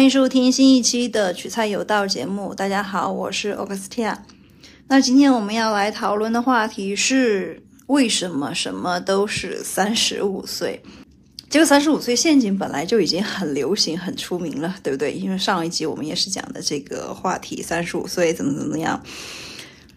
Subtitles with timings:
[0.00, 2.54] 欢迎收听新一期的取菜有道节目。
[2.54, 4.16] 大家好，我是 Augustia。
[4.88, 10.82] 那今天我们要来讨论的话题是为什么什么都是三十五岁？
[11.50, 15.12] 这个三十五岁陷阱本来就已经很流行、很出名了，对不对？
[15.12, 19.02] 因为上一集我们也是讲的这个话题，三十五岁怎么怎么样。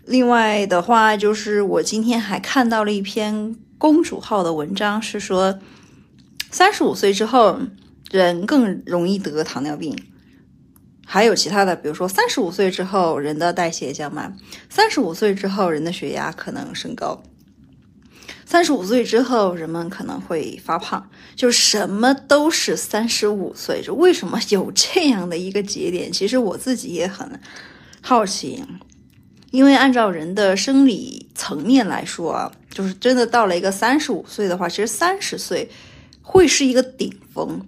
[0.05, 5.57] 另外的话，就是我今天还看到了一篇公主号的文章，是说
[6.51, 7.57] 三十五岁之后。
[8.13, 9.97] 人更容易得糖尿病，
[11.03, 14.37] 还有其他的，比如说三十五岁之后人的代谢降慢，
[14.69, 17.23] 三十五岁之后人的血压可能升高，
[18.45, 26.11] 三十五岁之后人们可能会发胖，就什么都是三十五岁，就为什么有这样的一个节点？
[26.11, 27.39] 其实我自己也很
[27.99, 28.63] 好奇，
[29.49, 35.67] 因为按照人的生理层面来说啊，就是真的到了一个三十五岁的话，其实三十岁
[36.21, 37.65] 会是一个顶峰。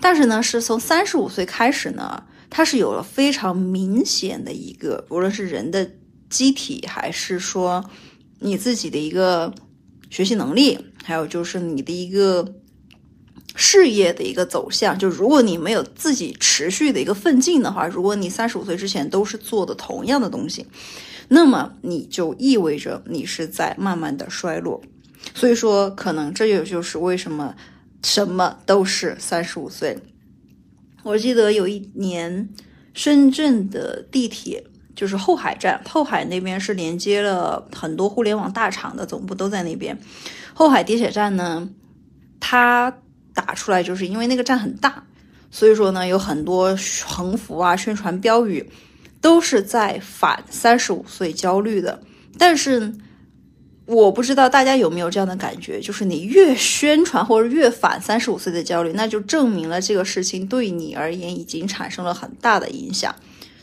[0.00, 5.90] 但是呢，是从三十五岁开始呢，它是有了非常明显的一个，无论是人的
[6.28, 7.84] 机体，还是说
[8.40, 9.52] 你自己的一个
[10.10, 12.54] 学习能力，还有就是你的一个
[13.54, 14.98] 事业的一个走向。
[14.98, 20.66] 就如果你没有自己持续的一个奋进的话，如果你三十五岁之前都是做的同样的东西，
[21.28, 24.82] 那么你就意味着你是在慢慢的衰落。
[25.34, 27.54] 所以说，可能这也就是为什么。
[28.06, 29.98] 什么都是三十五岁。
[31.02, 32.48] 我记得有一年，
[32.94, 34.62] 深圳的地铁
[34.94, 39.98] 就是后海站，后海那边是连接了很多互联网大厂的总部都在那边。
[40.54, 41.68] 后海地铁站呢，
[42.38, 42.96] 它
[43.34, 45.02] 打出来就是因为那个站很大，
[45.50, 48.70] 所以说呢有很多横幅啊、宣传标语
[49.20, 52.00] 都是在反三十五岁焦虑的，
[52.38, 52.94] 但是。
[53.86, 63.14] 我不知道大家有没有这样的感觉，就是你越宣传或者越反三十五岁的焦虑，那就证明了这个事情对你而言已经产生了很大的影响，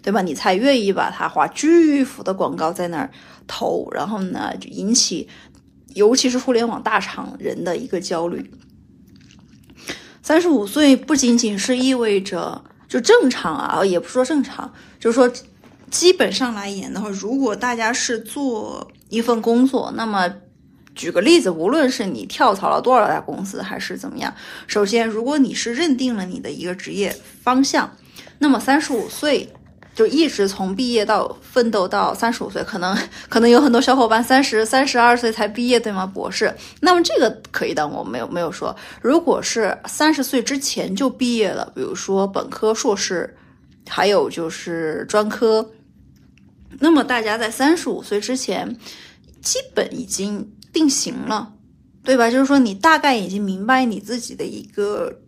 [0.01, 0.21] 对吧？
[0.21, 3.11] 你才愿意把它花巨幅的广告在那儿
[3.47, 5.27] 投，然后呢，就引起
[5.93, 8.49] 尤其是互联网大厂人的一个焦虑。
[10.21, 15.29] 三十五岁不仅仅是意味着就正常啊，也不说正常，就是说
[15.91, 18.89] 基本上来言的话，如果大家是做。
[19.09, 20.31] 一份工作，那么
[20.95, 24.33] 举个例子，无论是你跳槽了多少家公司，还是怎么样，
[24.67, 27.95] 首先，如果你是认定了你的一个职业方向，
[28.39, 29.51] 那么三十五岁
[29.95, 32.97] 就一直从毕业到奋斗到三十五岁，可能
[33.29, 36.05] 可能有很多小伙伴三十三十二岁才毕业，对吗？
[36.05, 43.35] 博士，那么这个可以当我没有没有说，如果是三十岁之前就毕业了，比如说本科、硕士，
[43.87, 45.67] 还有就是专科。
[46.79, 48.77] 那么大家在三十五岁之前，
[49.41, 51.53] 基本已经定型了，
[52.03, 52.29] 对吧？
[52.29, 55.21] 就是说你大概已经明白你自己的一个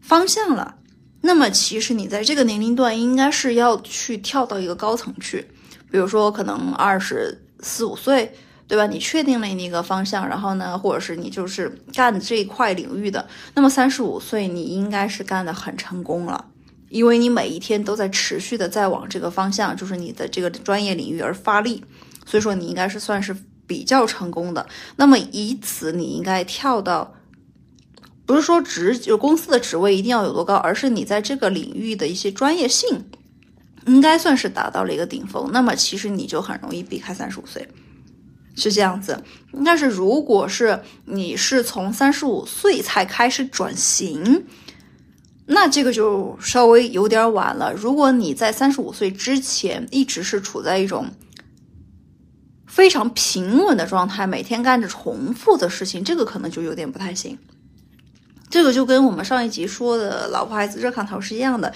[0.00, 0.76] 方向了。
[1.20, 5.48] 那么其实你在这个年龄段应该是要去跳到一个高层去，
[5.90, 8.32] 比如说可能二十四五岁，
[8.68, 8.86] 对吧？
[8.86, 16.46] 你确定了你一个方向，然后呢，或者是你就是干这一块领域的，那么三十五岁你应该是干的很成功了。
[16.90, 21.84] 因为你每一天都在持续的在往这个方向，就是你的这个专业领域而发力，
[22.24, 24.66] 所以说你应该是算是比较成功的。
[24.96, 27.14] 那么以此，你应该跳到，
[28.24, 33.04] 不是说职就公司的职位一定要有多高，而是你在这个领域的一些专业性，
[33.86, 35.50] 应该算是达到了一个顶峰。
[35.52, 37.68] 那么其实你就很容易避开三十五岁，
[38.56, 39.22] 是这样子。
[39.62, 44.46] 但是如果是你是从三十五岁才开始转型。
[45.50, 47.72] 那这个就稍微有点晚了。
[47.72, 51.06] 如果你在三十五岁之前一直是处在一种
[52.66, 57.38] 非常平稳的状态，每天干着重复的事情，这个可能就有点不太行。
[58.50, 61.72] 这个就跟我们上一集说的老婆孩子热炕头是一样的。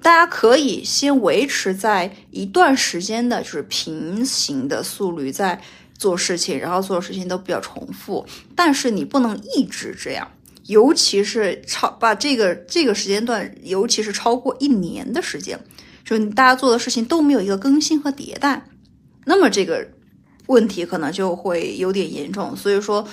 [0.00, 5.60] 大家可以先维持在一段时间的就是平行的速率在
[5.98, 8.24] 做事情，然后做的事情都比较重复，
[8.54, 10.30] 但是你不能一直这样。
[10.66, 15.58] 尤其是超把这个这个时间段，尤其是超过一年的时间，
[16.04, 18.66] 就大家做的事情都没有一个更新和迭代，
[19.24, 19.86] 那么这个
[20.46, 22.56] 问题可能就会有点严重。
[22.56, 23.06] 所以说，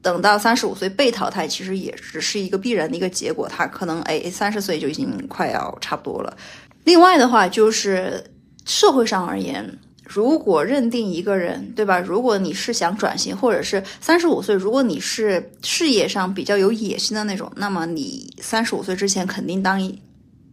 [0.00, 3.48] 等到三十五岁被淘汰，其实也只是一个必然的一个结果。
[3.48, 6.36] 他可能哎，三十岁就已经快要差不多了。
[6.84, 8.24] 另外的话，就是
[8.64, 9.78] 社会上而言。
[10.06, 11.98] 如果认定一个人，对吧？
[11.98, 19.80] 如果你是想转型，或者是三十五岁，如果你是事业上比较有野心的那种，那么你三十五岁之前肯定当，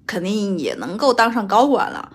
[0.07, 2.11] 肯定也能够当上高管了，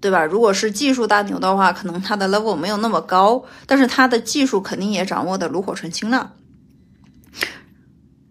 [0.00, 0.24] 对吧？
[0.24, 6.32] 如果是技术大牛的话，可能他的 level 没有那么高，但是他的技术肯定也掌握的炉火纯青了。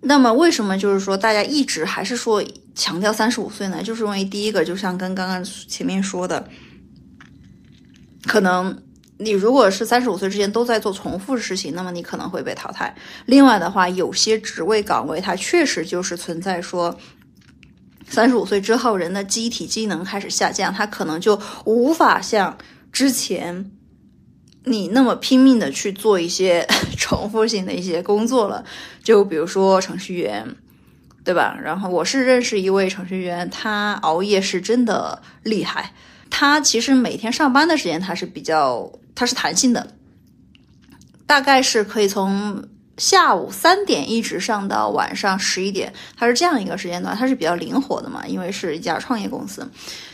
[0.01, 2.43] 那么为什么就是说大家一直还是说
[2.73, 3.83] 强调三十五岁呢？
[3.83, 6.49] 就是因为第一个，就像跟刚刚前面说的，
[8.27, 8.81] 可能
[9.17, 12.95] 你如果是三十五岁之前都在做重复的事情，那么你可能会被淘汰。
[13.25, 16.97] 另外的话，有些职位岗位它确实就是存在说，
[18.07, 22.57] 三十五岁之后人的机体机能开始下降，他可能就无法像
[22.91, 23.71] 之前。
[24.63, 28.63] 你那么拼命的去做一些 重复性的一些工作了，
[29.03, 30.55] 就比如说程序员，
[31.23, 31.57] 对吧？
[31.63, 35.95] 然后我是认识一位程序员，他熬夜是真的厉害。
[36.31, 39.85] 他其实每天上班的时间他是比较，他是弹性的，
[41.27, 42.63] 大概是可以从
[42.97, 49.69] 下午三点一直上到晚上十一点，他是这样一个时间段，他是比较灵活的嘛，因为是一家创业公司。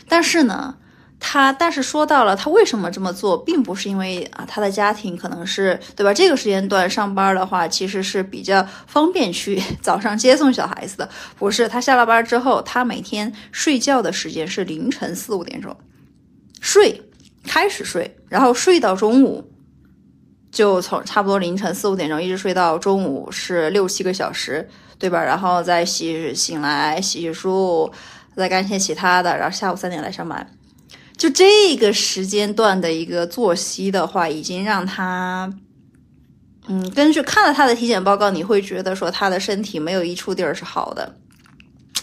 [0.06, 0.74] 但是呢。
[1.20, 6.14] 他但是说到了他为什么这么做，并不是因为啊他的家庭可能是对吧？
[6.14, 11.10] 这个时间段上班的话，其实是比较方便去 早上接送小孩子的。
[11.36, 15.76] 不是他下了班之后，他每天睡觉的时间是凌晨四五点钟
[16.60, 17.02] 睡，
[17.44, 19.50] 开始睡，然后睡到中午，
[20.50, 24.68] 就从差不多凌晨四五点钟一直睡到中午是六七个小时，
[24.98, 25.22] 对吧？
[25.22, 27.92] 然后再洗醒来洗洗漱，
[28.36, 30.50] 再干些其他的，然后下午三点来上班。
[31.16, 35.52] 就这个时间段的一个作息的话，已经让他，
[36.68, 41.16] 嗯，根据看了他的体检报告，你会觉得说他的身体没有一处地儿是好的，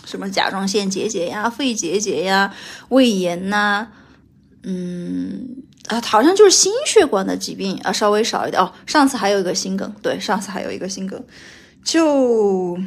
[0.05, 2.53] 什么甲状腺结节呀、肺结节呀、
[2.89, 3.87] 胃炎呐，
[4.65, 5.47] 嗯
[5.87, 8.71] 啊，好像就是心血管的疾病啊，稍微少一点哦。
[8.85, 11.23] 上次还有一个心梗，对，上次还有一个心梗，
[11.83, 12.77] 就。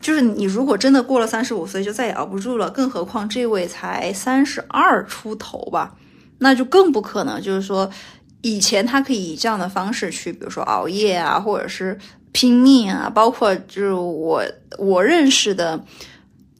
[0.00, 5.94] 就是你如果真的过了三十五岁就再也熬不住了，更何况这位才三十二出头吧，
[6.38, 7.40] 那就更不可能。
[7.40, 7.88] 就是说，
[8.40, 11.96] 以前他可以以这样的方式去，比如说熬夜啊，或者是
[12.32, 14.44] 拼命啊，包括就是我
[14.76, 15.80] 我认识的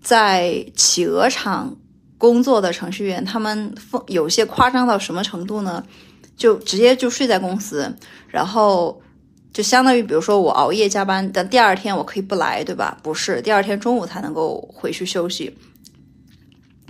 [0.01, 1.77] 在企鹅厂
[2.23, 3.75] 工作的程序员，他们
[4.07, 5.83] 有些夸张到什么程度呢？
[6.37, 7.93] 就直接就睡在公司，
[8.29, 9.03] 然后。
[9.53, 12.97] 就相当于，比如说我熬夜加班但第二天，我可以不来，对吧？
[13.03, 15.55] 不是，第二天中午才能够回去休息。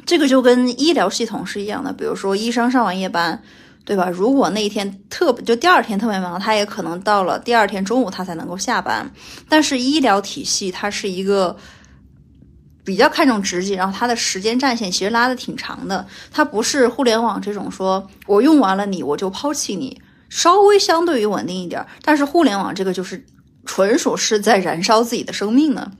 [0.07, 3.43] 这个就跟医疗系统是一样的，比如说医生上完夜班，
[3.85, 4.09] 对吧？
[4.09, 9.11] 如果那一天特就第二天特别忙，他也可能到了第二天中午他才能够下班。
[9.49, 11.57] 但是医疗体系它是一个
[12.85, 20.01] 比较看重职级，然后它的时间战线其实拉的挺长的，它不是互联网这种说我用完了你我就抛弃你。
[20.29, 23.23] 稍微相对于稳定一点，但是互联网这个就是
[23.67, 25.93] 纯属是在燃烧自己的生命呢。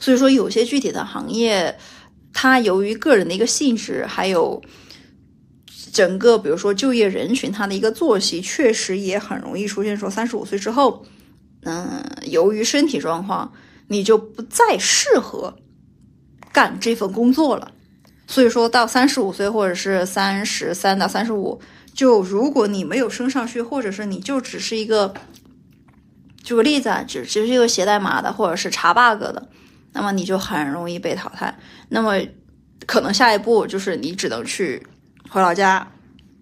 [0.00, 1.78] 所以说，有些具体的行业，
[2.32, 4.60] 它由于个人的一个性质，还有
[5.92, 11.06] 整个比如说就业人群，它的一个作息，确实也很容易出现说三十五岁之后，
[11.62, 13.52] 嗯，由于身体状况，
[13.88, 15.56] 你就不再适合
[16.52, 17.72] 干这份工作了。
[18.26, 21.60] 所以说到三十五岁，或者是三十三到三十五。
[21.92, 25.14] 就如果你没有升上去，或者是你就只是一个，
[26.42, 29.48] 举个例子啊，只只是一个写代码的，或者是查 bug 的，
[29.92, 31.56] 那么你就很容易被淘汰。
[31.90, 32.20] 那么
[32.86, 34.84] 可能下一步就是你只能去
[35.28, 35.86] 回老家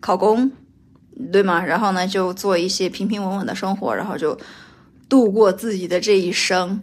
[0.00, 0.50] 考公，
[1.30, 1.62] 对吗？
[1.62, 4.38] 然后呢，就做一些平平稳稳的生活，然后就
[5.08, 6.80] 度过自己的这一生。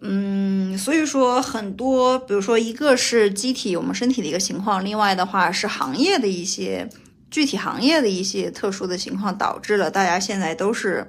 [0.00, 6.88] 嗯，所以说很多，比如说一个是机体我们身体的一个情况，另外的话是行业的一些。
[7.28, 11.06] 具体行业的一些特殊的情况，导致了大家现在都是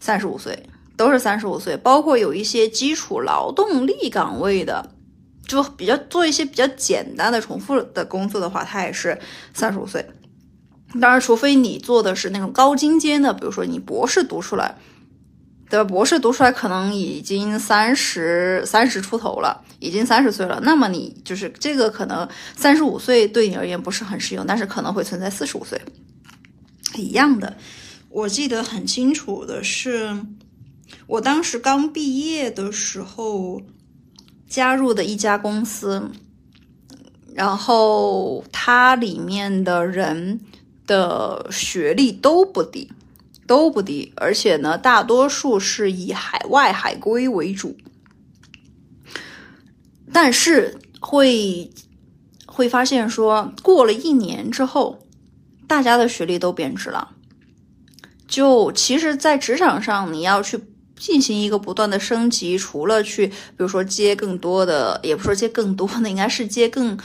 [0.00, 0.64] 三十五岁，
[0.96, 1.76] 都是三十五岁。
[1.76, 4.90] 包括有一些基础劳动力岗位的，
[5.46, 9.18] 就比较做一些比较简单的重复的工作的话，他也是
[9.52, 10.04] 三十五岁。
[10.98, 14.76] 当然，除非你做的是那种高精尖的，比如说你博士读出来。
[15.70, 15.84] 对？
[15.84, 20.60] 博士读出来可能已经三十三十出头了，已经三十岁了。
[20.62, 25.80] 那么你就是这个可能三十五岁对你而言不是很适用，但是可能会存在四十五岁
[26.96, 27.56] 一样的。
[28.08, 30.24] 我记得很清楚的是，
[31.06, 33.62] 我当时刚毕业的时候
[34.48, 36.10] 加入的一家公司，
[37.32, 40.40] 然后它里面的人
[40.88, 42.90] 的学历都不低。
[43.50, 47.76] 都不低，而且呢，大多数是以海外海归为主，
[50.12, 51.68] 但是会
[52.46, 55.04] 会发现说，过了一年之后，
[55.66, 57.16] 大家的学历都贬值了。
[58.28, 60.60] 就其实，在职场上，你要去
[60.96, 66.96] 进行一个不断的升级，除了去，比如说接更多的，也不说接更多的，应该是接更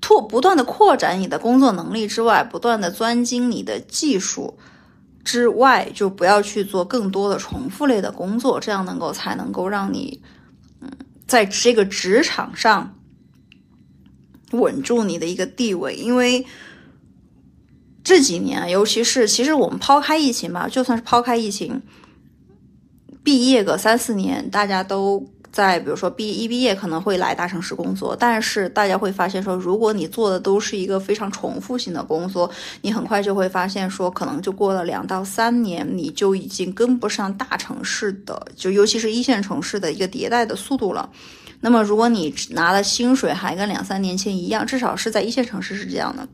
[0.00, 4.56] 拓不断的扩展你的工作能力之外，不断的钻精你的技术。
[5.24, 10.22] 之外，就不要去做更多的重复类的工作，这样能够才能够让你，
[10.80, 10.90] 嗯，
[11.26, 12.94] 在这个职场上
[14.52, 15.94] 稳住你的一个地位。
[15.94, 16.46] 因为
[18.02, 21.82] 这几年，尤其是其实我们抛开疫情吧，就算是抛开疫情，
[23.22, 25.30] 毕业个三四年，大家都。
[25.50, 32.50] 在比如说毕一毕业可能会来大城市工作，但是大家会发现说，如果你做的都是一个非常重复性的工作，
[32.82, 41.10] 你很快就会发现说，可能就过了两到三年，你就已经跟不上大城市的，就尤其是一线城市的一个迭代的速度了。
[41.60, 46.28] 那么如果你拿的薪水还跟两三年前一样，至少是在一线城市是这样的，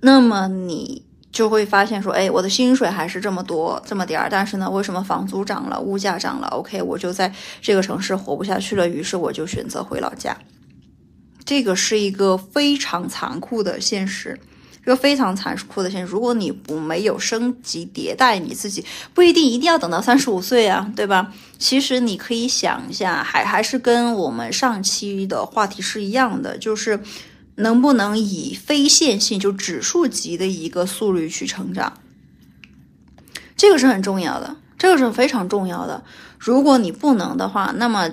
[0.00, 1.07] 那么你。
[1.38, 10.36] 就会发现说，哎，我的薪水还是这么多，这么点儿，但是呢，为什么房租涨了，物价涨了？OK，我就在这个城市活不下去了，于是我就选择回老家。
[11.44, 14.36] 这个是一个非常残酷的现实，
[14.82, 16.12] 一个非常残酷的现实。
[16.12, 21.32] 如果你不没有升级迭代，你自己不一定一定要等到三十五岁啊，对吧？
[21.56, 26.98] 其实你可以想一下，还还是跟我们上期的话题是一样的，就是。
[27.58, 31.92] 能不能以非线性就指数级的一个速率去成长？
[33.56, 36.04] 这个是很重要的，这个是非常重要的。
[36.38, 38.08] 如果你不能的话，那么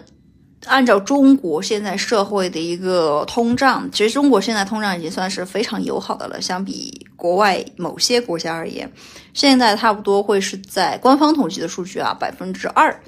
[0.65, 8.91] 按照中国现在社会的一个通胀，其实中国现在通胀已经算是非常友好的了，相比国外某些国家而言，
[9.35, 12.99] 现在差不多会是在官方统计的数据啊，百分之二，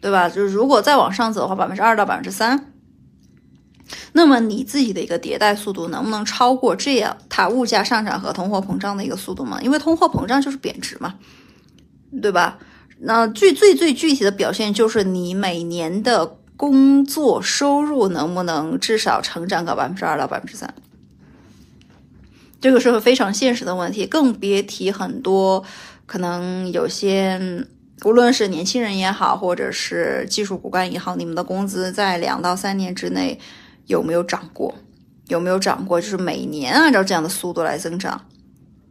[0.00, 0.26] 对吧？
[0.30, 2.72] 就是如果再往上走的话，百分之二到百分之三。
[4.12, 9.60] 那么你自己的一个迭代速度能不能超过这样它物价上涨和通货膨胀的一个速度吗？
[9.62, 11.14] 因为通货膨胀就是贬值嘛，
[12.20, 12.58] 对吧？
[12.98, 20.74] 那最最最具体的表现就是你每年的工作收入能不能至少成长个百分之二到百分之三？
[22.60, 25.62] 这个是个非常现实的问题，更别提很多
[26.06, 27.64] 可能有些
[28.04, 33.38] 无论是年轻人也好，或者是技术骨干也好，你们的工资在两到三年之内。
[33.86, 34.74] 有没有涨过？
[35.28, 36.00] 有没有涨过？
[36.00, 38.26] 就是每年按照这样的速度来增长，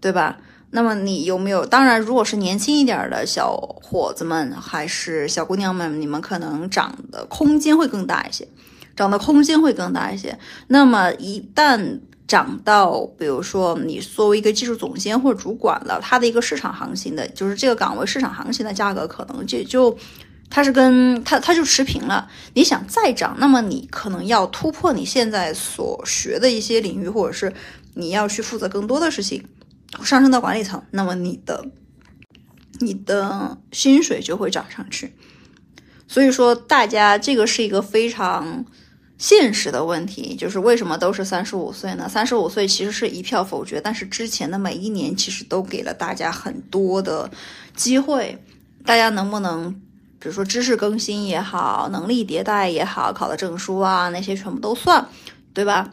[0.01, 0.37] 对吧？
[0.71, 1.65] 那么你有没有？
[1.65, 8.45] 当然，如果是年轻一点的小伙子们，还是小姑娘们，你们可能涨的空间会更大一些，
[8.97, 10.37] 涨的空间会更大一些。
[10.67, 19.97] 那么一旦涨到，比如说你作为一个技术总监或者主管了，它的一个市场行情的，就是这个岗位市场行情的价格，可能就就。
[20.49, 22.29] 它是跟它它就持平了。
[22.53, 27.53] 你想再涨，那么你可能要突破你现在所学的一些领域，或者是
[27.93, 29.43] 你要去负责更多的事情，
[30.03, 31.65] 上升到管理层，那么你的
[32.79, 35.13] 你的薪水就会涨上去。
[36.07, 38.63] 所以说，大家这个是一个非常
[39.17, 42.07] 现实的问题，就是为什么都是三十五岁呢？
[42.07, 47.29] 三十五岁其实是一票否决，但是之前的每一年其实都给了大家很多的
[47.75, 48.41] 机会，
[48.85, 49.81] 大家能不能？
[50.19, 55.07] 比如说知识更新也好，能力迭代也好，考的证书啊那些全部都算，
[55.53, 55.91] 对吧？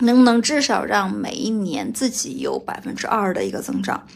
[0.00, 4.06] 能不能至少让每一年自己有百分之二的一个增长？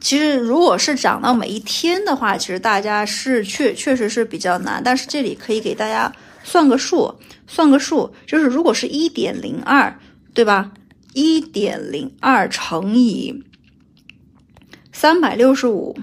[0.00, 4.80] 其实如果是涨到每一天的话，其实大家是确确实是比较难。
[4.84, 6.12] 但是这里可以给大家
[6.44, 7.12] 算个数，
[7.46, 9.98] 算个数，就是如果是一点零二，
[10.32, 10.70] 对吧？
[11.14, 13.42] 一点零二乘以
[14.92, 15.96] 三百六十五。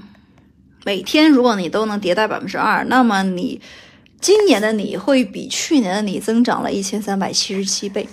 [0.85, 3.61] 每天，如果你都能迭代百分之二，那么你
[4.19, 8.07] 今年的你会比去年的你增长了一千三百七十七倍。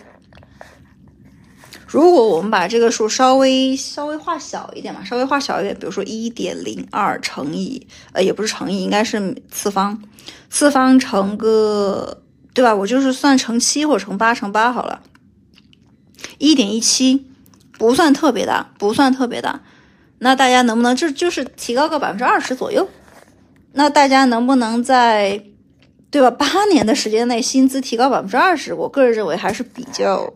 [1.89, 10.01] 如果我们把这个数稍微稍微画小一点嘛，稍微画小一点，比如说一点零二乘以呃，也不是乘以，应该是次方，
[10.49, 12.23] 次方乘个
[12.55, 12.73] 对吧？
[12.73, 15.03] 我就是算乘七或乘八乘八好了，
[16.39, 17.27] 一点一七
[17.77, 19.61] 不算特别大，不算特别大。
[20.21, 22.89] 那大家能不能就就是提高个百分之二十左右？
[23.73, 25.43] 那大家能不能在，
[26.11, 26.31] 对吧？
[26.31, 28.73] 八年的时间内薪资提高百分之二十？
[28.75, 30.33] 我个人认为还是比较。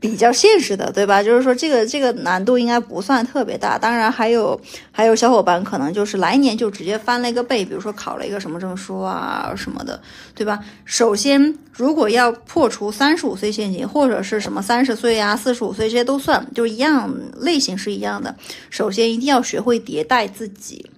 [0.00, 1.22] 比较现实的，对吧？
[1.22, 3.76] 就是说，这个这个难度应该不算特别大。
[3.76, 4.60] 当然，还有
[4.92, 10.00] 还有小伙伴可能就是来年就直接翻了一个倍，比如说考了一个什么证书啊什么的，
[10.34, 10.60] 对吧？
[10.84, 18.34] 首先，如果要破除三十五岁陷阱，或者是什么三十岁啊、四十五岁这些都算，就一样类型是一样的。
[18.70, 20.88] 首先，一定要学会迭代自己，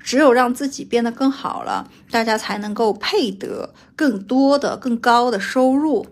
[0.00, 6.06] 只有让自己变得更好了，大家才能够配得更多的、更高的收入。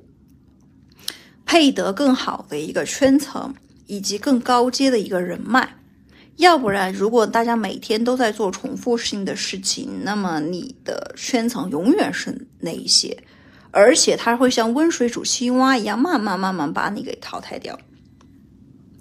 [1.49, 3.55] 配得更好的一个圈层，
[3.87, 5.67] 以及更高阶的一个人脉，
[6.37, 13.17] 要不然，如果大家每天都在做重复性的事情，那么你的圈层永远是那一些，
[13.71, 17.79] 而且它会像温水煮青蛙一样，慢慢慢慢把你给淘汰掉，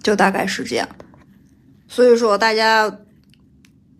[0.01, 0.87] 就大概是这样。
[1.89, 2.99] 所以说，大家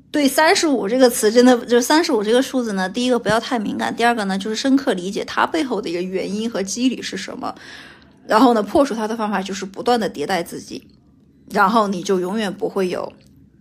[0.09, 7.53] 对“三十五”这个词，真的就“三十五”这个数字呢，第一个不要太敏感，第二个呢，就是深刻理解它背后的一个原因和机理是什么。
[8.27, 10.87] 然后呢，破除它的方法就是不断的迭代自己，
[11.49, 13.13] 然后你就永远不会有，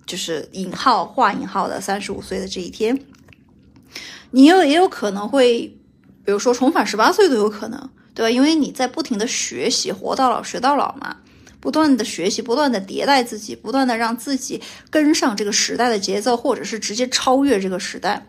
[0.04, 3.00] 就是引号画引号的三十五岁的这一天。
[4.32, 5.78] 你又也有可能会，
[6.24, 8.30] 比如说重返十八岁都有可能，对吧？
[8.30, 11.18] 因为你在不停的学习，活到老学到老嘛。
[11.58, 18.28] 不断的学习，不断的迭代自己，不断的让自己跟上这个时代的节奏，或者是直接超越这个时代，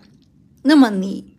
[0.63, 1.36] 那么你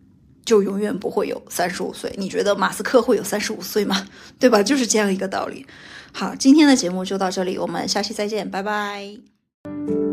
[0.49, 2.11] 就永远不会有三十五岁。
[2.17, 4.07] 你觉得马斯克会有三十五岁吗？
[4.39, 4.63] 对吧？
[4.63, 5.67] 就是这样一个道理。
[6.11, 10.08] 好，今天的节目就到这里，我们下期再见，拜拜。